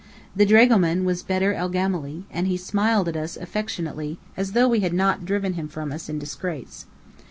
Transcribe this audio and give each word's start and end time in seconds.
The 0.35 0.47
dragoman 0.47 1.05
was 1.05 1.21
Bedr 1.21 1.53
el 1.53 1.69
Gemály, 1.69 2.23
and 2.31 2.47
he 2.47 2.57
smiled 2.57 3.07
at 3.07 3.15
us 3.15 3.37
as 3.37 3.43
affectionately 3.43 4.17
as 4.35 4.53
though 4.53 4.67
we 4.67 4.79
had 4.79 4.93
not 4.95 5.25
driven 5.25 5.53
him 5.53 5.67
from 5.67 5.91
us 5.91 6.09
in 6.09 6.17
disgrace. 6.17 6.87